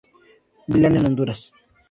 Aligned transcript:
Milan 0.71 0.95
en 0.97 1.05
Honduras. 1.09 1.41